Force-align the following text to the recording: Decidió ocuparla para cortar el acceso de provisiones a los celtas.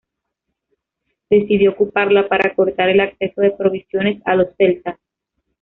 Decidió 1.29 1.69
ocuparla 1.73 2.27
para 2.27 2.55
cortar 2.55 2.89
el 2.89 3.01
acceso 3.01 3.39
de 3.41 3.51
provisiones 3.51 4.19
a 4.25 4.33
los 4.35 4.47
celtas. 4.57 4.97